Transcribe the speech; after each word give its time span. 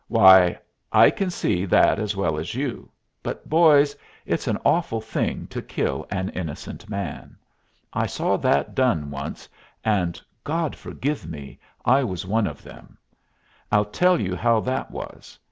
Why, 0.07 0.57
I 0.91 1.11
can 1.11 1.29
see 1.29 1.63
that 1.65 1.99
as 1.99 2.15
well 2.15 2.39
as 2.39 2.55
you. 2.55 2.89
But, 3.21 3.47
boys! 3.47 3.95
it's 4.25 4.47
an 4.47 4.57
awful 4.65 4.99
thing 4.99 5.45
to 5.51 5.61
kill 5.61 6.07
an 6.09 6.29
innocent 6.29 6.89
man! 6.89 7.35
I 7.93 8.07
saw 8.07 8.35
that 8.37 8.73
done 8.73 9.11
once, 9.11 9.47
and 9.85 10.19
God 10.43 10.75
forgive 10.75 11.27
me! 11.27 11.59
I 11.85 12.03
was 12.03 12.25
one 12.25 12.47
of 12.47 12.63
them. 12.63 12.97
I'll 13.71 13.85
tell 13.85 14.19
you 14.19 14.35
how 14.35 14.59
that 14.61 14.89
was. 14.89 15.37